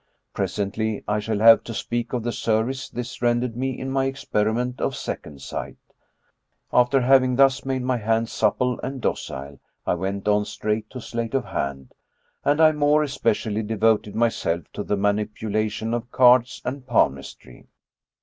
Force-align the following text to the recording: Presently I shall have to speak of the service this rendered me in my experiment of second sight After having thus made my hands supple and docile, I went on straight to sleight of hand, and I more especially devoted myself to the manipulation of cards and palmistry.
Presently 0.33 1.03
I 1.07 1.19
shall 1.19 1.37
have 1.37 1.63
to 1.65 1.75
speak 1.75 2.11
of 2.11 2.23
the 2.23 2.31
service 2.31 2.89
this 2.89 3.21
rendered 3.21 3.55
me 3.55 3.77
in 3.79 3.91
my 3.91 4.05
experiment 4.05 4.81
of 4.81 4.95
second 4.95 5.43
sight 5.43 5.77
After 6.73 7.01
having 7.01 7.35
thus 7.35 7.65
made 7.65 7.83
my 7.83 7.97
hands 7.97 8.31
supple 8.31 8.79
and 8.79 8.99
docile, 8.99 9.59
I 9.85 9.93
went 9.93 10.27
on 10.27 10.45
straight 10.45 10.89
to 10.89 11.01
sleight 11.01 11.35
of 11.35 11.45
hand, 11.45 11.93
and 12.43 12.59
I 12.59 12.71
more 12.71 13.03
especially 13.03 13.61
devoted 13.61 14.15
myself 14.15 14.63
to 14.73 14.81
the 14.83 14.97
manipulation 14.97 15.93
of 15.93 16.09
cards 16.09 16.63
and 16.65 16.83
palmistry. 16.87 17.67